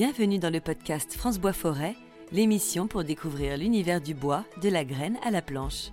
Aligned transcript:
Bienvenue 0.00 0.38
dans 0.38 0.48
le 0.48 0.60
podcast 0.60 1.12
France 1.12 1.38
Bois 1.38 1.52
Forêt, 1.52 1.94
l'émission 2.32 2.86
pour 2.86 3.04
découvrir 3.04 3.58
l'univers 3.58 4.00
du 4.00 4.14
bois, 4.14 4.46
de 4.62 4.70
la 4.70 4.82
graine 4.82 5.18
à 5.22 5.30
la 5.30 5.42
planche. 5.42 5.90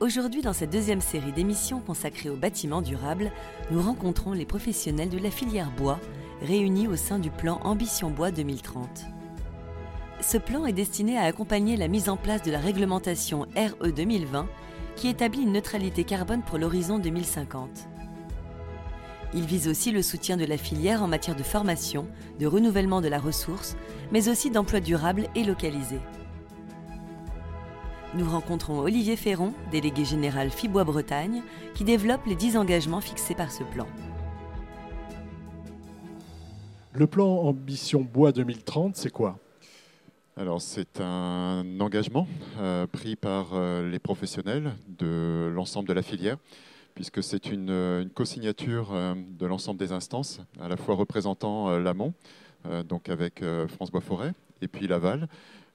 Aujourd'hui, 0.00 0.40
dans 0.40 0.54
cette 0.54 0.72
deuxième 0.72 1.02
série 1.02 1.32
d'émissions 1.32 1.80
consacrée 1.80 2.30
au 2.30 2.36
bâtiment 2.36 2.80
durable, 2.80 3.30
nous 3.70 3.82
rencontrons 3.82 4.32
les 4.32 4.46
professionnels 4.46 5.10
de 5.10 5.18
la 5.18 5.30
filière 5.30 5.70
bois 5.70 6.00
réunis 6.40 6.88
au 6.88 6.96
sein 6.96 7.18
du 7.18 7.30
plan 7.30 7.60
Ambition 7.62 8.08
Bois 8.08 8.30
2030. 8.30 9.04
Ce 10.22 10.38
plan 10.38 10.64
est 10.64 10.72
destiné 10.72 11.18
à 11.18 11.24
accompagner 11.24 11.76
la 11.76 11.88
mise 11.88 12.08
en 12.08 12.16
place 12.16 12.40
de 12.40 12.50
la 12.50 12.58
réglementation 12.58 13.42
RE 13.54 13.88
2020 13.88 14.48
qui 14.96 15.08
établit 15.08 15.42
une 15.42 15.52
neutralité 15.52 16.04
carbone 16.04 16.40
pour 16.40 16.56
l'horizon 16.56 16.98
2050. 16.98 17.86
Il 19.34 19.44
vise 19.44 19.68
aussi 19.68 19.90
le 19.90 20.02
soutien 20.02 20.36
de 20.36 20.44
la 20.44 20.56
filière 20.56 21.02
en 21.02 21.08
matière 21.08 21.36
de 21.36 21.42
formation, 21.42 22.06
de 22.38 22.46
renouvellement 22.46 23.00
de 23.00 23.08
la 23.08 23.18
ressource, 23.18 23.76
mais 24.12 24.28
aussi 24.28 24.50
d'emploi 24.50 24.80
durable 24.80 25.28
et 25.34 25.44
localisé. 25.44 25.98
Nous 28.14 28.28
rencontrons 28.30 28.78
Olivier 28.78 29.16
Ferron, 29.16 29.52
délégué 29.70 30.04
général 30.04 30.50
Fibois 30.50 30.84
Bretagne, 30.84 31.42
qui 31.74 31.84
développe 31.84 32.24
les 32.26 32.36
10 32.36 32.56
engagements 32.56 33.00
fixés 33.00 33.34
par 33.34 33.50
ce 33.50 33.62
plan. 33.64 33.86
Le 36.92 37.06
plan 37.06 37.26
Ambition 37.26 38.00
Bois 38.00 38.32
2030, 38.32 38.96
c'est 38.96 39.10
quoi? 39.10 39.38
Alors 40.38 40.62
c'est 40.62 41.00
un 41.00 41.64
engagement 41.80 42.26
euh, 42.58 42.86
pris 42.86 43.16
par 43.16 43.50
euh, 43.52 43.88
les 43.90 43.98
professionnels 43.98 44.72
de 44.86 45.50
l'ensemble 45.54 45.88
de 45.88 45.94
la 45.94 46.02
filière, 46.02 46.36
puisque 46.96 47.22
c'est 47.22 47.52
une, 47.52 47.70
une 47.70 48.10
co-signature 48.10 48.92
euh, 48.92 49.14
de 49.14 49.46
l'ensemble 49.46 49.78
des 49.78 49.92
instances, 49.92 50.40
à 50.60 50.66
la 50.66 50.76
fois 50.76 50.96
représentant 50.96 51.78
l'amont, 51.78 52.12
donc 52.88 53.08
avec 53.08 53.44
France 53.68 53.92
Bois 53.92 54.00
Forêt, 54.00 54.32
et 54.60 54.66
puis 54.66 54.88
l'aval, 54.88 55.28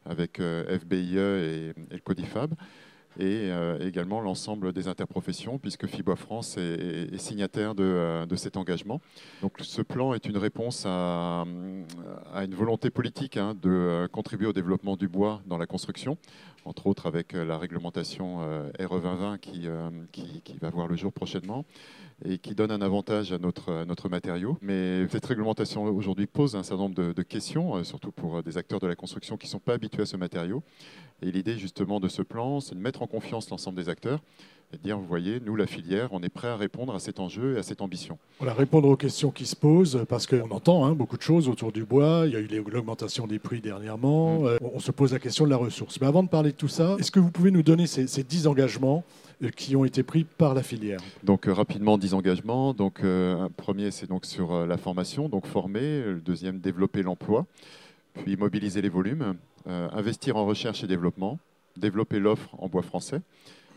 avec 0.06 0.42
FBIE 0.42 1.18
et, 1.18 1.70
et 1.70 1.94
le 1.94 2.00
Codifab 2.04 2.54
et 3.20 3.52
euh, 3.52 3.86
également 3.86 4.22
l'ensemble 4.22 4.72
des 4.72 4.88
interprofessions, 4.88 5.58
puisque 5.58 5.86
FIBOA 5.88 6.16
France 6.16 6.58
est, 6.58 7.18
signataire 7.18 7.74
euh, 7.80 8.26
de, 8.26 8.36
cet 8.36 8.58
engagement. 8.58 9.02
Donc 9.42 9.58
ce 9.62 9.82
plan 9.82 10.14
est 10.14 10.26
une 10.26 10.38
réponse 10.38 10.86
à, 10.86 11.44
une 11.46 12.56
volonté 12.56 12.90
politique 12.90 13.38
hein, 13.38 13.56
de 13.62 13.70
euh, 13.70 14.08
contribuer 14.08 14.48
au 14.48 14.54
développement 14.54 14.96
du 14.96 15.08
bois 15.08 15.42
dans 15.46 15.58
la 15.58 15.66
construction, 15.66 16.18
entre 16.66 16.88
autres 16.88 17.06
avec 17.06 17.34
la 17.34 17.58
réglementation 17.58 18.40
RE 18.80 19.02
2020 19.02 19.38
qui, 19.40 19.68
qui, 20.12 20.58
va 20.60 20.70
voir 20.70 20.88
le 20.88 20.96
jour 20.96 21.12
prochainement 21.12 21.66
et 22.24 22.38
qui 22.38 22.54
donne 22.54 22.70
un 22.70 22.82
avantage 22.82 23.34
à 23.34 23.40
notre, 23.40 23.84
notre 23.86 24.08
matériau. 24.08 24.58
Mais 24.62 25.08
cette 25.10 25.26
réglementation 25.26 25.84
aujourd'hui 25.86 26.28
pose 26.28 26.56
un 26.56 26.62
certain 26.62 26.84
nombre 26.84 27.14
de, 27.14 27.24
questions, 27.24 27.84
surtout 27.84 28.12
pour 28.12 28.44
des 28.44 28.58
acteurs 28.58 28.80
de 28.80 28.86
la 28.86 28.96
construction 28.96 29.38
qui 29.38 29.48
ne 29.48 29.52
sont 29.52 29.60
pas 29.60 29.74
habitués 29.74 30.04
à 30.04 30.06
ce 30.06 30.18
matériau. 30.18 30.62
Et 31.24 31.32
l'idée 31.32 31.58
justement 31.58 32.00
de 32.00 32.08
ce 32.08 32.22
plan, 32.22 32.60
c'est 32.60 32.76
de 32.76 32.80
mettre 32.80 33.01
en 33.02 33.08
confiance 33.08 33.50
l'ensemble 33.50 33.78
des 33.78 33.90
acteurs 33.90 34.20
et 34.74 34.78
dire, 34.78 34.98
vous 34.98 35.06
voyez, 35.06 35.40
nous, 35.46 35.56
la 35.56 35.68
filière, 35.68 36.10
on 36.12 36.22
est 36.22 36.30
prêt 36.30 36.48
à 36.48 36.56
répondre 36.56 36.94
à 36.96 37.00
cet 37.00 37.20
enjeu 37.20 37.56
et 37.56 37.60
à 37.60 37.64
cette 37.64 37.82
ambition. 37.82 38.18
Voilà, 38.40 38.54
répondre 38.54 38.88
aux 38.88 38.96
questions 38.96 39.32
qui 39.32 39.46
se 39.46 39.56
posent, 39.56 40.06
parce 40.08 40.28
qu'on 40.28 40.50
entend 40.52 40.86
hein, 40.86 40.94
beaucoup 40.94 41.18
de 41.18 41.22
choses 41.22 41.50
autour 41.50 41.72
du 41.72 41.84
bois, 41.84 42.24
il 42.26 42.34
y 42.34 42.36
a 42.36 42.40
eu 42.40 42.64
l'augmentation 42.70 43.28
des 43.28 43.40
prix 43.40 43.62
dernièrement, 43.62 44.42
mm. 44.42 44.46
euh, 44.46 44.58
on 44.74 44.80
se 44.80 44.92
pose 44.92 45.14
la 45.14 45.20
question 45.20 45.46
de 45.46 45.50
la 45.50 45.58
ressource. 45.58 46.00
Mais 46.00 46.08
avant 46.08 46.24
de 46.24 46.30
parler 46.30 46.52
de 46.52 46.58
tout 46.58 46.68
ça, 46.68 46.96
est-ce 47.00 47.12
que 47.12 47.20
vous 47.20 47.32
pouvez 47.32 47.52
nous 47.52 47.64
donner 47.64 47.88
ces, 47.88 48.08
ces 48.08 48.24
10 48.24 48.48
engagements 48.48 49.04
euh, 49.44 49.50
qui 49.50 49.76
ont 49.76 49.86
été 49.86 50.04
pris 50.04 50.24
par 50.24 50.54
la 50.54 50.64
filière? 50.64 51.00
Donc 51.24 51.48
euh, 51.48 51.54
rapidement 51.54 51.98
10 51.98 52.14
engagements. 52.14 52.74
Donc 52.74 53.04
un 53.04 53.50
premier 53.56 53.92
c'est 53.92 54.08
donc 54.08 54.26
sur 54.26 54.66
la 54.66 54.78
formation, 54.78 55.28
donc 55.28 55.46
former. 55.46 56.04
Le 56.04 56.22
deuxième 56.22 56.60
développer 56.60 57.04
l'emploi, 57.04 57.46
puis 58.24 58.38
mobiliser 58.38 58.82
les 58.82 58.90
volumes. 58.90 59.36
Investir 59.68 60.38
en 60.38 60.46
recherche 60.46 60.84
et 60.84 60.88
développement, 60.88 61.38
développer 61.78 62.20
l'offre 62.20 62.56
en 62.60 62.68
bois 62.68 62.82
français, 62.82 63.22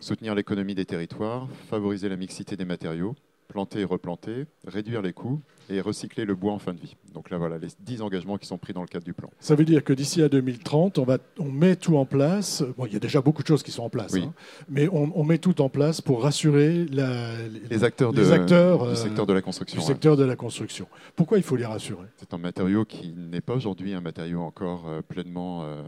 soutenir 0.01 0.35
l'économie 0.35 0.75
des 0.75 0.85
territoires, 0.85 1.49
favoriser 1.69 2.09
la 2.09 2.17
mixité 2.17 2.57
des 2.57 2.65
matériaux, 2.65 3.15
planter 3.49 3.81
et 3.81 3.85
replanter, 3.85 4.47
réduire 4.67 5.03
les 5.03 5.13
coûts 5.13 5.41
et 5.71 5.81
recycler 5.81 6.25
le 6.25 6.35
bois 6.35 6.53
en 6.53 6.59
fin 6.59 6.75
de 6.75 6.81
vie. 6.81 6.97
Donc 7.13 7.31
là, 7.31 7.39
voilà 7.39 7.59
les 7.59 7.69
10 7.81 8.03
engagements 8.03 8.39
qui 8.39 8.47
sont 8.47 8.59
pris 8.59 8.73
dans 8.73 8.83
le 8.83 8.87
cadre 8.87 9.05
du 9.05 9.13
plan. 9.13 9.31
Ça 9.39 9.55
veut 9.55 9.65
dire 9.65 9.85
que 9.85 9.93
d'ici 9.93 10.23
à 10.23 10.29
2030, 10.29 10.99
on, 10.99 11.05
va, 11.05 11.19
on 11.39 11.51
met 11.51 11.77
tout 11.77 11.97
en 11.97 12.05
place. 12.05 12.63
Bon, 12.77 12.87
il 12.87 12.93
y 12.93 12.97
a 12.97 13.01
déjà 13.01 13.21
beaucoup 13.21 13.43
de 13.43 13.47
choses 13.47 13.63
qui 13.63 13.71
sont 13.71 13.85
en 13.85 13.89
place, 13.89 14.15
hein, 14.15 14.33
mais 14.69 14.89
on, 14.89 15.25
met 15.25 15.39
tout 15.39 15.61
en 15.63 15.69
place 15.69 16.01
pour 16.01 16.23
rassurer 16.23 16.85
les, 16.85 17.85
acteurs, 17.85 18.13
de, 18.13 18.31
acteurs, 18.31 18.85
du 18.85 18.91
euh, 18.91 18.95
secteur 18.95 19.27
de 19.27 19.33
la 19.33 19.43
construction. 19.43 19.81
Du 19.81 19.87
secteur 19.87 20.17
de 20.17 20.25
la 20.25 20.37
construction. 20.37 20.87
Pourquoi 21.17 21.39
il 21.39 21.45
faut 21.45 21.57
les 21.57 21.65
rassurer? 21.65 22.07
C'est 22.17 22.35
un 22.35 22.39
matériau 22.39 22.85
qui 22.85 23.15
n'est 23.17 23.41
pas 23.41 23.55
aujourd'hui 23.55 23.95
un 23.95 24.01
matériau 24.01 24.41
encore 24.41 24.87
euh, 24.87 25.01
pleinement, 25.03 25.65
euh, 25.65 25.83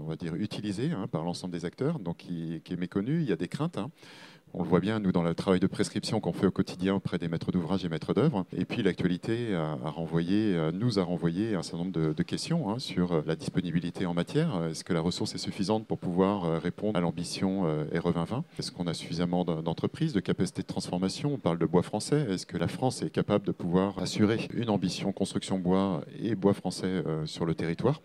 on 0.00 0.08
va 0.08 0.16
dire, 0.16 0.34
utilisé 0.34 0.90
hein, 0.90 1.06
par 1.06 1.22
l'ensemble 1.22 1.52
des 1.52 1.64
acteurs, 1.64 1.98
donc 1.98 2.16
qui, 2.18 2.60
qui, 2.64 2.72
est 2.72 2.76
méconnu. 2.76 3.20
Il 3.20 3.28
y 3.28 3.32
a 3.32 3.36
des 3.36 3.48
craintes. 3.48 3.78
Hein. 3.78 3.90
On 4.52 4.64
le 4.64 4.68
voit 4.68 4.80
bien, 4.80 4.98
nous, 4.98 5.12
dans 5.12 5.22
le 5.22 5.32
travail 5.32 5.60
de 5.60 5.68
prescription 5.68 6.18
qu'on 6.18 6.32
fait 6.32 6.46
au 6.46 6.50
quotidien 6.50 6.96
auprès 6.96 7.18
des 7.18 7.28
maîtres 7.28 7.52
d'ouvrage 7.52 7.84
et 7.84 7.88
maîtres 7.88 8.14
d'œuvre. 8.14 8.44
Et 8.52 8.64
puis 8.64 8.82
l'actualité 8.82 9.54
a, 9.54 9.76
renvoyé, 9.90 10.56
euh, 10.56 10.72
nous 10.72 10.98
a 10.98 11.04
renvoyé 11.04 11.54
un 11.54 11.62
certain 11.62 11.84
nombre 11.84 12.12
de, 12.12 12.22
questions 12.24 12.68
hein, 12.68 12.80
sur 12.80 13.12
euh, 13.12 13.22
la 13.26 13.36
disponibilité 13.36 14.06
en 14.06 14.14
matière. 14.14 14.64
Est-ce 14.68 14.82
que 14.82 14.92
la 14.92 15.00
ressource 15.00 15.36
est 15.36 15.38
suffisante 15.38 15.86
pour 15.86 15.98
pouvoir 15.98 16.44
euh, 16.44 16.58
répondre 16.58 16.98
à 16.98 17.00
l'ambition 17.00 17.62
RE 17.62 18.12
2020 18.12 18.44
Est-ce 18.58 18.72
qu'on 18.72 18.88
a 18.88 18.94
suffisamment 18.94 19.44
d'entreprises, 19.44 20.12
de 20.14 20.20
capacités 20.20 20.62
de 20.62 20.66
transformation? 20.66 21.34
On 21.34 21.38
parle 21.38 21.58
de 21.58 21.66
bois 21.66 21.82
français. 21.82 22.26
Est-ce 22.28 22.44
que 22.44 22.56
la 22.56 22.68
France 22.68 23.02
est 23.02 23.10
capable 23.10 23.46
de 23.46 23.52
pouvoir 23.52 24.00
assurer 24.00 24.48
une 24.52 24.70
ambition 24.70 25.12
construction 25.12 25.58
bois 25.58 26.02
et 26.20 26.34
bois 26.34 26.54
français 26.54 27.04
sur 27.24 27.44
le 27.44 27.54
territoire? 27.54 28.00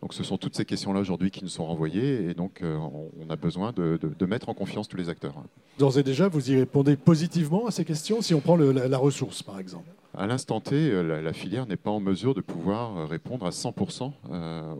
Donc 0.00 0.14
ce 0.14 0.22
sont 0.22 0.36
toutes 0.36 0.54
ces 0.54 0.64
questions-là 0.64 1.00
aujourd'hui 1.00 1.30
qui 1.30 1.42
nous 1.42 1.50
sont 1.50 1.66
renvoyées 1.66 2.30
et 2.30 2.34
donc 2.34 2.62
euh, 2.62 2.76
on 2.76 3.30
a 3.30 3.36
besoin 3.36 3.72
de, 3.72 3.98
mettre 4.26 4.48
en 4.48 4.54
confiance 4.54 4.88
tous 4.88 4.96
les 4.96 5.08
acteurs. 5.08 5.34
D'ores 5.78 5.98
et 5.98 6.02
déjà, 6.02 6.28
vous 6.28 6.50
y 6.50 6.56
répondez 6.56 6.96
positivement 6.96 7.66
à 7.66 7.70
ces 7.70 7.84
questions 7.84 8.22
si 8.22 8.34
on 8.34 8.40
prend 8.40 8.56
la, 8.56 8.98
ressource 8.98 9.42
par 9.42 9.58
exemple? 9.58 9.88
À 10.16 10.26
l'instant 10.26 10.60
T, 10.60 10.74
euh, 10.74 11.20
la, 11.20 11.32
filière 11.32 11.66
n'est 11.66 11.76
pas 11.76 11.90
en 11.90 12.00
mesure 12.00 12.34
de 12.34 12.40
pouvoir 12.40 12.96
euh, 12.96 13.04
répondre 13.06 13.46
à 13.46 13.50
100% 13.50 14.12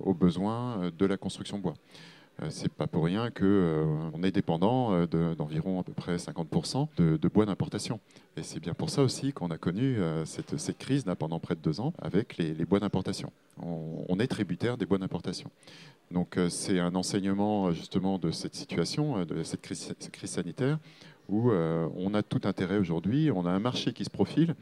aux 0.05 0.15
besoins 0.15 0.91
de 0.97 1.07
la 1.07 1.17
construction 1.17 1.59
bois. 1.59 1.75
Euh, 2.43 2.47
c'est 2.51 2.73
pas 2.73 2.87
pour 2.87 3.05
rien 3.05 3.31
qu'on 3.31 3.45
euh, 3.45 4.23
est 4.23 4.31
dépendant 4.31 4.93
euh, 4.93 5.35
d'environ 5.35 5.81
à 5.81 5.83
peu 5.83 5.93
près 5.93 6.17
50% 6.17 6.89
de, 6.97 7.29
bois 7.29 7.47
d'importation. 7.47 8.01
Et 8.37 8.43
c'est 8.43 8.61
bien 8.61 8.75
pour 8.75 8.91
ça 8.91 9.03
aussi 9.03 9.33
qu'on 9.33 9.51
a 9.51 9.59
connu 9.59 9.99
cette, 10.25 10.79
crise 10.79 11.05
pendant 11.19 11.41
près 11.41 11.57
de 11.57 11.61
deux 11.61 11.81
ans 11.81 11.93
avec 11.99 12.37
les, 12.37 12.53
bois 12.65 12.79
d'importation. 12.79 13.33
On, 13.61 14.19
est 14.21 14.29
tributaire 14.29 14.77
des 14.77 14.87
bois 14.87 14.99
d'importation. 14.99 15.51
Donc 16.13 16.39
c'est 16.49 16.79
un 16.79 16.95
enseignement 16.95 17.73
justement 17.73 18.19
de 18.19 18.31
cette 18.31 18.55
situation, 18.55 19.25
de 19.25 19.43
cette 19.43 19.61
crise 19.61 20.31
sanitaire, 20.31 20.79
où 21.29 21.51
euh, 21.51 21.89
on 21.95 22.15
a 22.15 22.23
tout 22.23 22.41
intérêt 22.45 22.79
aujourd'hui, 22.79 23.31
on 23.31 23.47
a 23.47 23.51
un 23.51 23.59
marché 23.59 23.93
qui 23.93 24.05
se 24.05 24.11
profile, 24.11 24.55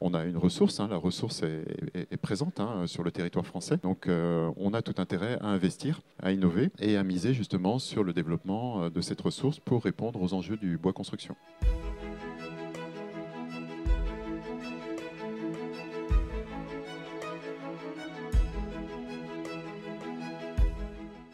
on 0.00 0.14
a 0.14 0.24
une 0.24 0.36
ressource, 0.36 0.80
hein, 0.80 0.88
la 0.90 0.96
ressource 0.96 1.42
est, 1.42 2.16
présente 2.16 2.60
hein, 2.60 2.86
sur 2.86 3.02
le 3.02 3.10
territoire 3.10 3.46
français, 3.46 3.76
donc 3.82 4.08
euh, 4.08 4.50
on 4.56 4.74
a 4.74 4.82
tout 4.82 4.94
intérêt 4.98 5.38
à 5.40 5.48
investir, 5.48 6.00
à 6.22 6.32
innover 6.32 6.70
et 6.78 6.96
à 6.96 7.04
miser 7.04 7.34
justement 7.34 7.78
sur 7.78 8.02
le 8.02 8.12
développement 8.12 8.84
euh, 8.84 8.90
de 8.90 9.00
cette 9.00 9.20
ressource 9.20 9.60
pour 9.60 9.84
répondre 9.84 10.20
aux 10.20 10.34
enjeux 10.34 10.56
du 10.56 10.78
bois 10.78 10.92
construction. 10.92 11.36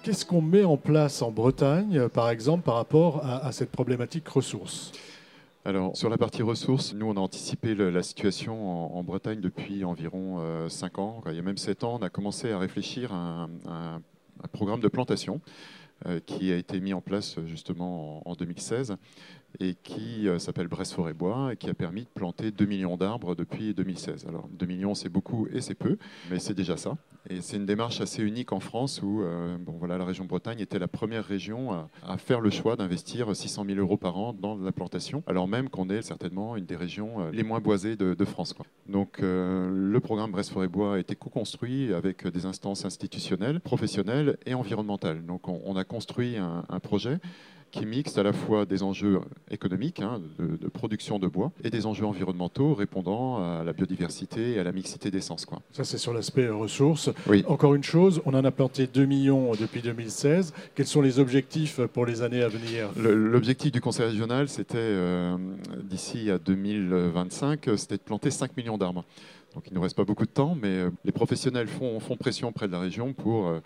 Qu'est-ce 0.03 0.25
qu'on 0.25 0.41
met 0.41 0.65
en 0.65 0.79
place 0.79 1.21
en 1.21 1.31
Bretagne, 1.31 2.09
par 2.09 2.31
exemple, 2.31 2.65
par 2.65 2.77
rapport 2.77 3.23
à, 3.23 3.53
cette 3.53 3.71
problématique 3.71 4.27
ressources 4.29 4.93
alors, 5.67 5.95
sur 5.95 6.09
la 6.09 6.17
partie 6.17 6.41
ressources, 6.41 6.95
nous, 6.95 7.05
on 7.05 7.19
a 7.19 7.21
anticipé 7.21 7.75
la 7.75 8.03
situation 8.03 8.97
en, 8.97 9.03
Bretagne 9.05 9.43
depuis 9.43 9.85
environ 9.85 10.41
5 10.71 10.99
euh, 10.99 11.03
ans. 11.03 11.23
Il 11.27 11.35
y 11.35 11.39
a 11.39 11.43
même 11.43 11.59
7 11.59 11.85
ans, 11.85 11.99
on 12.01 12.03
a 12.03 12.09
commencé 12.09 12.51
à 12.51 12.59
réfléchir 12.59 13.13
à 13.13 13.47
un, 13.69 14.01
programme 14.53 14.81
de 14.81 14.89
plantation 14.89 15.43
euh, 16.07 16.19
qui 16.25 16.51
a 16.51 16.57
été 16.57 16.81
mis 16.81 16.95
en 16.95 17.03
place 17.03 17.37
justement 17.45 18.27
en, 18.27 18.35
2016 18.35 18.97
et 19.59 19.75
qui 19.75 20.29
euh, 20.29 20.39
s'appelle 20.39 20.69
Bresse 20.69 20.93
Forêt 20.93 21.13
Bois 21.13 21.53
et 21.53 21.57
qui 21.57 21.69
a 21.69 21.75
permis 21.75 22.03
de 22.03 22.09
planter 22.15 22.51
2 22.51 22.65
millions 22.67 22.97
d'arbres 22.97 23.35
depuis 23.35 23.75
2016. 23.75 24.27
Alors 24.29 24.49
2 24.53 24.67
millions 24.67 24.95
c'est 24.95 25.09
beaucoup 25.09 25.49
et 25.53 25.61
c'est 25.61 25.75
peu, 25.75 25.97
mais 26.31 26.39
c'est 26.39 26.55
déjà 26.55 26.77
ça. 26.77 26.97
Et 27.29 27.43
c'est 27.43 27.59
une 27.59 27.67
démarche 27.67 28.01
assez 28.01 28.23
unique 28.23 28.53
en 28.53 28.61
France 28.61 29.03
où 29.03 29.21
euh, 29.21 29.59
bon, 29.59 29.73
voilà, 29.79 29.99
la 29.99 30.07
région 30.07 30.25
Bretagne 30.25 30.61
était 30.61 30.79
la 30.79 30.89
première 30.89 31.25
région 31.25 31.73
à, 32.03 32.17
faire 32.17 32.41
le 32.41 32.49
choix 32.49 32.77
d'investir 32.77 33.37
600 33.37 33.67
000 33.67 33.79
euros 33.79 33.99
par 33.99 34.17
an 34.17 34.33
dans 34.33 34.57
la 34.57 34.73
plantation, 34.73 35.23
alors 35.27 35.47
même 35.47 35.69
qu'on 35.69 35.91
est 35.91 36.01
certainement 36.01 36.57
une 36.57 36.65
des 36.65 36.77
régions 36.77 37.21
euh, 37.21 37.31
les 37.31 37.43
moins 37.43 37.61
boisées 37.61 37.97
de, 37.97 38.25
France. 38.25 38.55
Donc 38.89 39.19
le 39.21 39.99
programme 39.99 40.31
Bresse 40.31 40.51
Forêt 40.51 40.69
Bois 40.69 40.97
a 40.97 40.99
été 40.99 41.17
co-construit 41.17 41.93
avec 41.93 42.27
des 42.27 42.47
instances 42.47 42.85
institutionnelles, 42.85 43.61
professionnelles 43.61 44.37
et 44.47 44.55
environnementales. 44.55 45.25
Donc 45.25 45.49
on, 45.49 45.75
a 45.75 45.85
construit 45.85 46.37
un 46.37 46.81
projet 46.81 47.19
qui 47.71 47.87
mixent 47.87 48.19
à 48.19 48.23
la 48.23 48.33
fois 48.33 48.67
des 48.67 48.83
enjeux 48.83 49.21
économiques 49.51 50.01
hein, 50.01 50.21
de, 50.39 50.69
production 50.69 51.19
de 51.19 51.27
bois 51.27 51.53
et 51.65 51.71
des 51.71 51.87
enjeux 51.87 52.07
environnementaux 52.07 52.75
répondant 52.75 53.39
à 53.39 53.65
la 53.65 53.73
biodiversité 53.73 54.53
et 54.53 54.59
à 54.59 54.65
la 54.65 54.73
mixité 54.73 55.11
d'essence. 55.11 55.47
Ça, 55.73 55.85
c'est 55.85 55.99
sur 55.99 56.13
l'aspect 56.13 56.49
ressources. 56.49 57.11
Encore 57.47 57.75
une 57.75 57.85
chose, 57.85 58.21
on 58.27 58.35
en 58.35 58.45
a 58.45 58.51
planté 58.51 58.87
2 58.87 59.05
millions 59.05 59.53
depuis 59.53 59.81
2016. 59.81 60.53
Quels 60.75 60.87
sont 60.87 61.01
les 61.01 61.19
objectifs 61.19 61.81
pour 61.93 62.07
les 62.07 62.23
années 62.23 62.43
à 62.43 62.49
venir? 62.49 62.91
L'objectif 62.97 63.73
du 63.73 63.81
Conseil 63.81 64.07
régional, 64.07 64.49
c'était 64.49 64.77
euh, 64.79 65.37
d'ici 65.83 66.31
à 66.31 66.39
2025, 66.39 67.71
c'était 67.77 67.97
de 67.97 68.03
planter 68.03 68.31
5 68.31 68.57
millions 68.57 68.79
d'arbres. 68.79 69.05
Donc 69.55 69.65
il 69.67 69.71
ne 69.71 69.77
nous 69.77 69.83
reste 69.83 69.97
pas 69.97 70.05
beaucoup 70.05 70.27
de 70.27 70.31
temps, 70.31 70.57
mais 70.61 70.69
euh, 70.69 70.91
les 71.05 71.13
professionnels 71.13 71.67
font, 71.67 71.99
font 71.99 72.17
pression 72.17 72.53
près 72.53 72.69
de 72.69 72.73
la 72.73 72.81
région 72.81 73.13
pour 73.13 73.49
euh, 73.49 73.61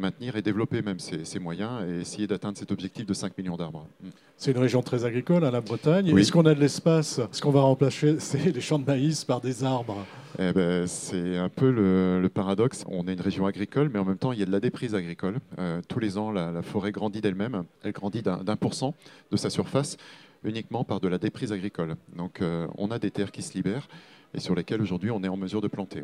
maintenir 0.00 0.36
et 0.36 0.42
développer 0.42 0.82
même 0.82 0.98
ces, 0.98 1.38
moyens 1.38 1.84
et 1.88 2.00
essayer 2.00 2.26
d'atteindre 2.26 2.58
cet 2.58 2.72
objectif 2.72 3.06
de 3.06 3.14
5 3.14 3.36
millions 3.38 3.56
d'arbres. 3.56 3.86
Mm. 4.02 4.08
C'est 4.36 4.52
une 4.52 4.58
région 4.58 4.82
très 4.82 5.04
agricole, 5.04 5.44
à 5.44 5.48
hein, 5.48 5.50
la 5.50 5.60
Bretagne. 5.60 6.16
Est-ce 6.16 6.32
qu'on 6.32 6.46
a 6.46 6.54
de 6.54 6.60
l'espace 6.60 7.18
Est-ce 7.18 7.42
qu'on 7.42 7.50
va 7.50 7.60
remplacer 7.60 8.16
les 8.54 8.60
champs 8.60 8.78
de 8.78 8.86
maïs 8.86 9.24
par 9.24 9.40
des 9.40 9.64
arbres? 9.64 10.06
Eh 10.38 10.52
ben, 10.52 10.86
C'est 10.86 11.36
un 11.36 11.50
peu 11.50 11.70
le, 11.70 12.28
paradoxe. 12.28 12.84
On 12.88 13.06
est 13.06 13.12
une 13.12 13.20
région 13.20 13.46
agricole, 13.46 13.90
mais 13.92 13.98
en 13.98 14.04
même 14.04 14.16
temps, 14.16 14.32
il 14.32 14.38
y 14.38 14.42
a 14.42 14.46
de 14.46 14.50
la 14.50 14.60
déprise 14.60 14.94
agricole. 14.94 15.40
Euh, 15.58 15.80
tous 15.88 15.98
les 15.98 16.16
ans, 16.16 16.32
la, 16.32 16.62
forêt 16.62 16.90
grandit 16.90 17.20
d'elle-même. 17.20 17.64
Elle 17.82 17.92
grandit 17.92 18.22
d'un 18.22 18.56
pour 18.56 18.74
cent 18.74 18.94
de 19.30 19.36
sa 19.36 19.50
surface 19.50 19.96
uniquement 20.44 20.84
par 20.84 21.00
de 21.00 21.08
la 21.08 21.18
déprise 21.18 21.52
agricole. 21.52 21.96
Donc 22.16 22.40
euh, 22.40 22.66
on 22.78 22.90
a 22.90 22.98
des 22.98 23.10
terres 23.10 23.32
qui 23.32 23.42
se 23.42 23.54
libèrent 23.54 23.88
et 24.34 24.40
sur 24.40 24.54
lesquelles 24.54 24.80
aujourd'hui 24.80 25.10
on 25.10 25.22
est 25.22 25.28
en 25.28 25.36
mesure 25.36 25.60
de 25.60 25.68
planter. 25.68 26.02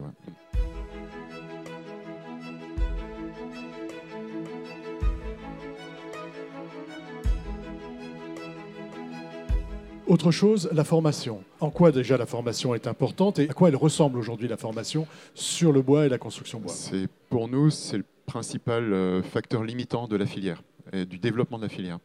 Autre 10.07 10.31
chose, 10.31 10.69
la 10.73 10.85
formation. 10.85 11.43
En 11.59 11.71
quoi 11.71 11.91
déjà 11.91 12.17
la 12.17 12.27
formation 12.27 12.77
est 12.77 12.87
importante 12.87 13.41
et 13.41 13.51
à 13.51 13.53
quoi 13.53 13.69
elle 13.69 13.77
ressemble 13.77 14.19
aujourd'hui 14.19 14.47
la 14.47 14.57
formation 14.57 15.05
sur 15.35 15.73
le 15.73 15.83
bois 15.83 16.07
et 16.07 16.09
la 16.09 16.19
construction 16.19 16.61
bois? 16.61 16.73
C'est 16.73 17.09
Pour 17.29 17.49
nous, 17.49 17.71
c'est 17.71 17.99
le 17.99 18.05
principal 18.25 18.93
euh, 18.93 19.23
facteur 19.23 19.65
limitant 19.65 20.07
de 20.07 20.17
la 20.17 20.27
filière 20.27 20.63
et 20.93 21.07
du 21.07 21.19
développement 21.19 21.59
de 21.59 21.65
la 21.65 21.69
filière. 21.69 21.99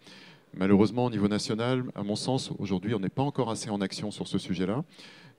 Malheureusement, 0.54 1.06
au 1.06 1.10
niveau 1.10 1.30
national, 1.30 1.86
à 1.96 2.04
mon 2.04 2.16
sens, 2.16 2.52
aujourd'hui, 2.60 2.94
on 2.94 3.00
n'est 3.00 3.10
pas 3.10 3.24
encore 3.24 3.50
assez 3.50 3.70
en 3.70 3.80
action 3.80 4.12
sur 4.12 4.28
ce 4.28 4.38
sujet-là. 4.38 4.84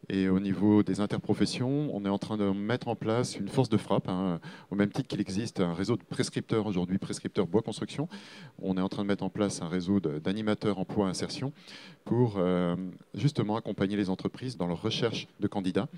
Et 0.09 0.29
au 0.29 0.41
niveau 0.41 0.83
des 0.83 1.01
interprofessions, 1.01 1.95
on 1.95 2.05
est 2.05 2.09
en 2.09 2.19
train 2.19 2.37
de 2.37 2.51
mettre 2.51 2.89
en 2.89 2.97
place 2.97 3.37
une 3.37 3.49
force 3.49 3.69
de 3.69 3.77
frappe, 3.77 4.09
hein, 4.09 4.41
au 4.71 4.75
même 4.75 4.91
titre 4.91 5.07
qu'il 5.07 5.21
existe 5.21 5.61
un 5.61 5.75
réseau 5.75 5.97
de 5.97 6.03
prescripteurs 6.03 6.67
aujourd'hui, 6.67 6.99
prescripteurs 6.99 7.47
bois 7.47 7.63
construction. 7.63 8.09
On 8.61 8.77
est 8.77 8.81
en 8.81 8.89
train 8.89 9.03
de 9.03 9.09
mettre 9.09 9.23
en 9.23 9.31
place 9.31 9.63
un 9.63 9.69
réseau 9.69 10.01
d'animateurs 10.01 10.79
emploi 10.79 11.07
insertion 11.07 11.53
pour 12.05 12.35
euh, 12.39 12.75
justement 13.15 13.57
accompagner 13.57 13.97
les 13.97 14.11
entreprises 14.11 14.57
dans 14.57 14.67
leur 14.67 14.83
recherche 14.83 15.29
de 15.39 15.47
candidats 15.47 15.89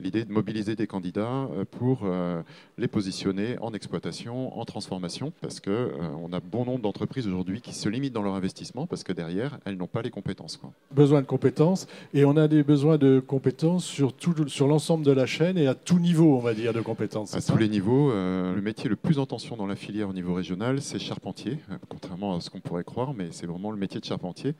l'idée 0.00 0.24
de 0.24 0.32
mobiliser 0.32 0.76
des 0.76 0.86
candidats 0.86 1.48
euh, 1.52 1.64
pour 1.70 2.00
euh, 2.04 2.42
les 2.76 2.88
positionner 2.88 3.56
en 3.60 3.72
exploitation, 3.72 4.58
en 4.58 4.64
transformation, 4.64 5.32
parce 5.40 5.60
qu'on 5.60 5.70
euh, 5.70 6.08
on 6.22 6.32
a 6.32 6.40
bon 6.40 6.64
nombre 6.64 6.80
d'entreprises 6.80 7.26
aujourd'hui 7.26 7.60
qui 7.60 7.74
se 7.74 7.88
limitent 7.88 8.12
dans 8.12 8.22
leur 8.22 8.34
investissement 8.34 8.86
parce 8.86 9.04
que 9.04 9.12
derrière, 9.12 9.58
elles 9.64 9.76
n'ont 9.76 9.86
pas 9.86 10.02
les 10.02 10.10
compétences. 10.10 10.56
Quoi. 10.56 10.72
Besoin 10.92 11.20
de 11.20 11.26
compétences, 11.26 11.86
et 12.14 12.24
on 12.24 12.36
a 12.36 12.48
des 12.48 12.62
besoins 12.62 12.98
de 12.98 13.20
compétences 13.20 13.84
sur, 13.84 14.12
sur 14.46 14.68
l'ensemble 14.68 15.04
de 15.04 15.12
la 15.12 15.26
chaîne 15.26 15.58
et 15.58 15.66
à 15.66 15.74
tout 15.74 15.98
niveau, 15.98 16.36
on 16.36 16.40
va 16.40 16.54
dire, 16.54 16.72
de 16.72 16.80
compétences. 16.80 17.34
À 17.34 17.40
tous 17.40 17.58
les 17.58 17.68
niveaux. 17.68 18.10
le 18.10 18.60
métier 18.60 18.88
le 18.88 18.96
plus 18.96 19.18
en 19.18 19.26
tension 19.26 19.56
dans 19.56 19.66
la 19.66 19.76
filière 19.76 20.08
au 20.08 20.12
niveau 20.12 20.34
régional, 20.34 20.80
c'est 20.80 20.98
charpentier, 20.98 21.58
contrairement 21.88 22.36
à 22.36 22.40
ce 22.40 22.50
qu'on 22.50 22.60
pourrait 22.60 22.84
croire, 22.84 23.14
mais 23.14 23.28
c'est 23.30 23.46
vraiment 23.46 23.70
le 23.70 23.76
métier 23.76 24.00
de 24.00 24.04
charpentier. 24.04 24.54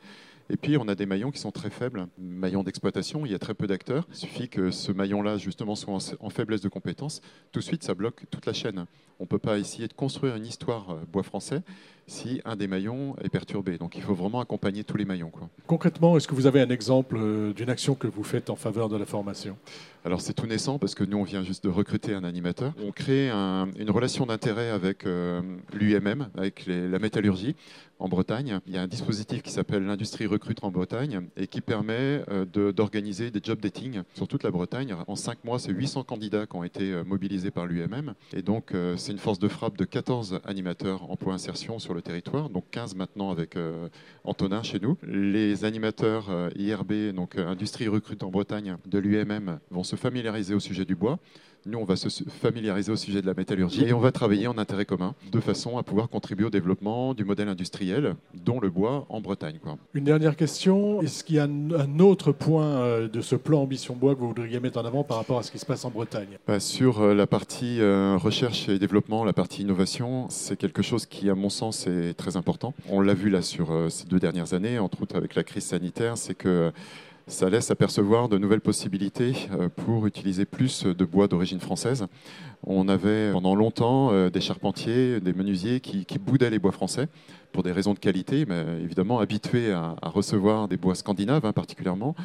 Et 0.51 0.57
puis, 0.57 0.77
on 0.77 0.87
a 0.87 0.95
des 0.95 1.05
maillons 1.05 1.29
qui 1.29 1.39
sont 1.39 1.51
très 1.51 1.69
faibles. 1.69 2.07
Maillons 2.17 2.63
d'exploitation, 2.63 3.23
il 3.23 3.31
y 3.31 3.35
a 3.35 3.39
très 3.39 3.53
peu 3.53 3.67
d'acteurs. 3.67 4.07
Il 4.09 4.15
suffit 4.15 4.49
que 4.49 4.71
ce 4.71 4.91
maillon-là, 4.91 5.28
justement, 5.37 5.75
soit 5.75 6.15
en 6.19 6.29
faiblesse 6.29 6.61
de 6.61 6.69
compétences. 6.69 7.21
Tout 7.51 7.59
de 7.59 7.63
suite, 7.63 7.83
ça 7.83 7.93
bloque 7.93 8.25
toute 8.29 8.45
la 8.45 8.53
chaîne. 8.53 8.85
On 9.19 9.23
ne 9.23 9.27
peut 9.27 9.39
pas 9.39 9.57
essayer 9.57 9.87
de 9.87 9.93
construire 9.93 10.35
une 10.35 10.45
histoire 10.45 10.91
euh, 10.91 10.99
bois 11.11 11.23
français 11.23 11.61
si 12.09 12.41
un 12.43 12.55
des 12.55 12.67
maillons 12.67 13.15
est 13.23 13.29
perturbé. 13.29 13.77
Donc 13.77 13.95
il 13.95 14.01
faut 14.01 14.13
vraiment 14.13 14.41
accompagner 14.41 14.83
tous 14.83 14.97
les 14.97 15.05
maillons. 15.05 15.29
Quoi. 15.29 15.49
Concrètement, 15.67 16.17
est-ce 16.17 16.27
que 16.27 16.35
vous 16.35 16.47
avez 16.47 16.61
un 16.61 16.69
exemple 16.69 17.17
euh, 17.17 17.53
d'une 17.53 17.69
action 17.69 17.95
que 17.95 18.07
vous 18.07 18.23
faites 18.23 18.49
en 18.49 18.55
faveur 18.55 18.89
de 18.89 18.97
la 18.97 19.05
formation? 19.05 19.57
Alors 20.05 20.21
c'est 20.21 20.33
tout 20.33 20.47
naissant 20.47 20.79
parce 20.79 20.95
que 20.95 21.03
nous, 21.03 21.17
on 21.17 21.23
vient 21.23 21.43
juste 21.43 21.63
de 21.63 21.69
recruter 21.69 22.13
un 22.13 22.23
animateur. 22.23 22.73
On 22.83 22.91
crée 22.91 23.29
une 23.29 23.89
relation 23.89 24.25
d'intérêt 24.25 24.69
avec 24.69 25.05
euh, 25.05 25.41
l'UMM, 25.73 26.29
avec 26.37 26.65
la 26.67 26.99
métallurgie 26.99 27.55
en 27.99 28.07
Bretagne. 28.07 28.61
Il 28.65 28.73
y 28.73 28.77
a 28.77 28.81
un 28.81 28.87
dispositif 28.87 29.43
qui 29.43 29.51
s'appelle 29.51 29.85
l'industrie 29.85 30.25
recrute 30.25 30.63
en 30.63 30.71
Bretagne 30.71 31.27
et 31.35 31.47
qui 31.47 31.59
permet 31.59 32.23
d'organiser 32.53 33.29
des 33.29 33.41
job 33.43 33.59
dating 33.59 34.03
sur 34.13 34.25
toute 34.29 34.43
la 34.43 34.51
Bretagne. 34.51 34.95
En 35.07 35.17
cinq 35.17 35.43
mois, 35.43 35.59
c'est 35.59 35.73
800 35.73 36.03
candidats 36.03 36.45
qui 36.45 36.55
ont 36.55 36.63
été 36.63 37.03
mobilisés 37.05 37.51
par 37.51 37.65
l'UMM. 37.65 38.13
Et 38.33 38.41
donc, 38.41 38.73
c'est 38.95 39.11
une 39.11 39.17
force 39.17 39.37
de 39.37 39.49
frappe 39.49 39.75
de 39.75 39.83
14 39.83 40.39
animateurs 40.45 41.11
emploi 41.11 41.33
insertion 41.33 41.77
sur 41.77 41.93
le 41.93 41.98
territoire, 42.01 42.49
donc 42.49 42.65
15 42.71 42.95
maintenant 42.95 43.31
avec 43.31 43.55
euh, 43.55 43.89
Antonin 44.23 44.63
chez 44.63 44.79
nous. 44.79 44.97
Les 45.03 45.65
animateurs 45.65 46.29
euh, 46.29 46.49
IRB, 46.55 47.13
donc 47.13 47.35
euh, 47.35 47.47
Industrie 47.47 47.87
Recrute 47.87 48.23
en 48.23 48.29
Bretagne 48.29 48.77
de 48.85 48.99
l'UMM, 48.99 49.59
vont 49.71 49.83
se 49.83 49.95
familiariser 49.95 50.53
au 50.53 50.59
sujet 50.59 50.85
du 50.85 50.95
bois. 50.95 51.19
Nous, 51.65 51.77
on 51.77 51.83
va 51.83 51.97
se 51.97 52.07
familiariser 52.41 52.91
au 52.91 52.95
sujet 52.95 53.21
de 53.21 53.27
la 53.27 53.33
métallurgie 53.33 53.83
et 53.83 53.93
on 53.93 53.99
va 53.99 54.11
travailler 54.11 54.47
en 54.47 54.57
intérêt 54.57 54.85
commun 54.85 55.13
de 55.31 55.39
façon 55.41 55.77
à 55.77 55.83
pouvoir 55.83 56.07
contribuer 56.07 56.45
au 56.45 56.49
développement 56.49 57.13
du 57.13 57.25
modèle 57.25 57.49
industriel, 57.49 58.15
dont 58.33 58.61
le 58.61 58.69
bois 58.69 59.05
en 59.09 59.19
Bretagne. 59.19 59.59
Quoi. 59.61 59.77
Une 59.93 60.05
dernière 60.05 60.37
question. 60.37 61.01
Est-ce 61.01 61.23
qu'il 61.23 61.35
y 61.35 61.39
a 61.39 61.43
un 61.43 61.99
autre 61.99 62.31
point 62.31 62.65
euh, 62.65 63.07
de 63.09 63.19
ce 63.19 63.35
plan 63.35 63.61
Ambition 63.61 63.95
Bois 63.95 64.15
que 64.15 64.21
vous 64.21 64.29
voudriez 64.29 64.59
mettre 64.61 64.79
en 64.79 64.85
avant 64.85 65.03
par 65.03 65.17
rapport 65.17 65.37
à 65.37 65.43
ce 65.43 65.51
qui 65.51 65.59
se 65.59 65.65
passe 65.65 65.83
en 65.83 65.89
Bretagne? 65.89 66.39
Bah, 66.47 66.61
Sur 66.61 67.01
euh, 67.01 67.13
la 67.13 67.27
partie 67.27 67.81
euh, 67.81 68.15
recherche 68.17 68.69
et 68.69 68.79
développement, 68.79 69.25
la 69.25 69.33
partie 69.33 69.63
innovation, 69.63 70.27
c'est 70.29 70.55
quelque 70.55 70.81
chose 70.81 71.05
qui, 71.05 71.29
à 71.29 71.35
mon 71.35 71.49
sens, 71.49 71.87
est 71.87 72.13
très 72.13 72.37
important. 72.37 72.73
On 72.87 73.01
l'a 73.01 73.13
vu 73.13 73.29
là 73.29 73.41
sur 73.41 73.69
ces 73.89 74.05
deux 74.05 74.19
dernières 74.19 74.53
années, 74.53 74.79
entre 74.79 75.01
autres 75.01 75.17
avec 75.17 75.35
la 75.35 75.43
crise 75.43 75.65
sanitaire, 75.65 76.17
c'est 76.17 76.35
que 76.35 76.71
ça 77.29 77.49
laisse 77.49 77.69
apercevoir 77.69 78.27
de 78.27 78.37
nouvelles 78.37 78.59
possibilités 78.59 79.47
euh, 79.51 79.69
pour 79.69 80.07
utiliser 80.07 80.45
plus 80.45 80.83
de 80.83 81.05
bois 81.05 81.27
d'origine 81.27 81.59
française. 81.59 82.07
On 82.63 82.89
avait 82.89 83.31
pendant 83.31 83.55
longtemps 83.55 84.11
euh, 84.11 84.29
des 84.29 84.41
charpentiers, 84.41 85.19
des 85.19 85.33
menuisiers 85.33 85.79
qui, 85.79 86.05
boudaient 86.19 86.49
les 86.49 86.59
bois 86.59 86.71
français 86.71 87.07
pour 87.51 87.63
des 87.63 87.71
raisons 87.71 87.93
de 87.93 87.99
qualité, 87.99 88.45
mais 88.47 88.63
évidemment 88.83 89.19
habitués 89.19 89.71
à, 89.71 89.95
recevoir 90.03 90.67
des 90.67 90.77
bois 90.77 90.95
scandinaves 90.95 91.45
hein, 91.45 91.53
particulièrement 91.53 92.15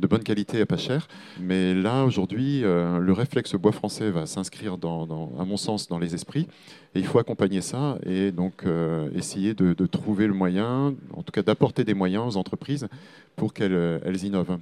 de 0.00 0.06
bonne 0.06 0.22
qualité 0.22 0.58
et 0.58 0.64
pas 0.64 0.76
cher. 0.76 1.08
Mais 1.40 1.74
là, 1.74 2.04
aujourd'hui, 2.04 2.64
euh, 2.64 2.98
le 2.98 3.12
réflexe 3.12 3.54
bois 3.54 3.72
français 3.72 4.10
va 4.10 4.26
s'inscrire, 4.26 4.74
à 4.74 5.44
mon 5.44 5.56
sens, 5.56 5.88
dans 5.88 5.98
les 5.98 6.14
esprits. 6.14 6.46
Et 6.94 7.00
il 7.00 7.06
faut 7.06 7.18
accompagner 7.18 7.60
ça 7.60 7.98
et 8.04 8.32
donc 8.32 8.64
euh, 8.64 9.08
essayer 9.14 9.54
de, 9.54 9.86
trouver 9.86 10.26
le 10.26 10.34
moyen, 10.34 10.94
en 11.14 11.22
tout 11.22 11.32
cas 11.32 11.42
d'apporter 11.42 11.84
des 11.84 11.94
moyens 11.94 12.34
aux 12.34 12.36
entreprises 12.38 12.88
pour 13.36 13.52
qu'elles 13.52 13.74
euh, 13.74 14.16
innovent. 14.22 14.58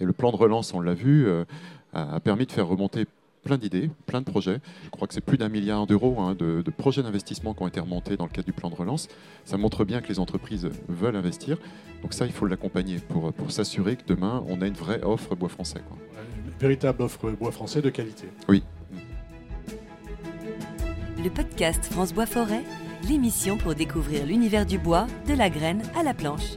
Et 0.00 0.04
le 0.04 0.12
plan 0.12 0.32
de 0.32 0.36
relance, 0.36 0.74
on 0.74 0.80
l'a 0.80 0.94
vu, 0.94 1.28
a 1.92 2.18
permis 2.20 2.46
de 2.46 2.50
faire 2.50 2.66
remonter 2.66 3.06
plein 3.42 3.58
d'idées, 3.58 3.90
plein 4.06 4.20
de 4.20 4.26
projets. 4.26 4.60
Je 4.84 4.90
crois 4.90 5.08
que 5.08 5.14
c'est 5.14 5.20
plus 5.20 5.38
d'un 5.38 5.48
milliard 5.48 5.86
d'euros 5.86 6.20
hein, 6.20 6.34
de, 6.34 6.62
projets 6.76 7.02
d'investissement 7.02 7.54
qui 7.54 7.62
ont 7.62 7.68
été 7.68 7.80
remontés 7.80 8.16
dans 8.16 8.24
le 8.24 8.30
cadre 8.30 8.46
du 8.46 8.52
plan 8.52 8.70
de 8.70 8.74
relance. 8.74 9.08
Ça 9.44 9.56
montre 9.56 9.84
bien 9.84 10.00
que 10.00 10.08
les 10.08 10.18
entreprises 10.18 10.68
veulent 10.88 11.16
investir. 11.16 11.58
Donc 12.02 12.14
ça, 12.14 12.26
il 12.26 12.32
faut 12.32 12.46
l'accompagner 12.46 12.98
pour, 12.98 13.32
pour 13.32 13.50
s'assurer 13.50 13.96
que 13.96 14.04
demain, 14.06 14.44
on 14.48 14.62
a 14.62 14.66
une 14.66 14.74
vraie 14.74 15.02
offre 15.02 15.34
bois 15.34 15.48
français. 15.48 15.80
Quoi. 15.88 15.98
Une 16.46 16.58
véritable 16.58 17.02
offre 17.02 17.30
bois 17.30 17.52
français 17.52 17.82
de 17.82 17.90
qualité. 17.90 18.28
Oui. 18.48 18.62
Le 21.22 21.30
podcast 21.30 21.84
France 21.84 22.12
Bois 22.12 22.26
Forêt, 22.26 22.64
l'émission 23.08 23.56
pour 23.56 23.74
découvrir 23.74 24.26
l'univers 24.26 24.66
du 24.66 24.78
bois, 24.78 25.06
de 25.28 25.34
la 25.34 25.50
graine 25.50 25.82
à 25.94 26.02
la 26.02 26.14
planche. 26.14 26.56